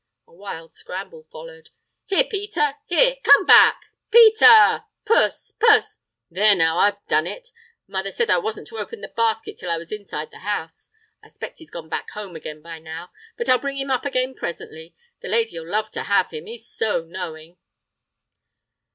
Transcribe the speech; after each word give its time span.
—(a 0.27 0.33
wild 0.33 0.73
scramble 0.73 1.27
followed). 1.31 1.69
"Here, 2.07 2.23
Peter! 2.23 2.73
here—come 2.87 3.45
back—Pe 3.45 4.31
ter! 4.31 4.85
Puss, 5.05 5.51
puss, 5.59 5.59
puss! 5.59 5.97
There 6.31 6.55
now, 6.55 6.79
I've 6.79 6.97
done 7.07 7.27
it! 7.27 7.49
Mother 7.87 8.11
said 8.11 8.31
as 8.31 8.33
I 8.33 8.37
wasn't 8.39 8.65
to 8.69 8.79
open 8.79 9.01
the 9.01 9.09
basket 9.15 9.59
till 9.59 9.69
I 9.69 9.77
was 9.77 9.91
inside 9.91 10.31
the 10.31 10.39
house! 10.39 10.89
I 11.21 11.29
'spect 11.29 11.59
he's 11.59 11.69
back 11.69 12.09
home 12.15 12.35
again 12.35 12.63
by 12.63 12.79
now! 12.79 13.11
But 13.37 13.47
I'll 13.47 13.59
bring 13.59 13.77
him 13.77 13.91
up 13.91 14.05
again 14.05 14.33
presently. 14.33 14.95
The 15.21 15.27
lady'll 15.27 15.69
love 15.69 15.91
to 15.91 16.01
have 16.01 16.31
him, 16.31 16.47
he's 16.47 16.65
so 16.67 17.03
knowing." 17.03 17.57